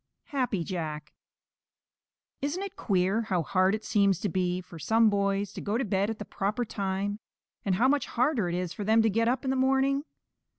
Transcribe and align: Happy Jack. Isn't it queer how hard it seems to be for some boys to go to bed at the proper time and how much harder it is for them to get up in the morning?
Happy 0.29 0.63
Jack. 0.63 1.13
Isn't 2.41 2.63
it 2.63 2.75
queer 2.75 3.21
how 3.21 3.43
hard 3.43 3.75
it 3.75 3.85
seems 3.85 4.19
to 4.21 4.29
be 4.29 4.59
for 4.59 4.79
some 4.79 5.11
boys 5.11 5.53
to 5.53 5.61
go 5.61 5.77
to 5.77 5.85
bed 5.85 6.09
at 6.09 6.17
the 6.17 6.25
proper 6.25 6.65
time 6.65 7.19
and 7.63 7.75
how 7.75 7.87
much 7.87 8.07
harder 8.07 8.49
it 8.49 8.55
is 8.55 8.73
for 8.73 8.83
them 8.83 9.03
to 9.03 9.11
get 9.11 9.27
up 9.27 9.43
in 9.43 9.51
the 9.51 9.55
morning? 9.55 10.03